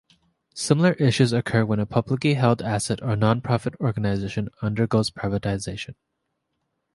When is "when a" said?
1.63-1.85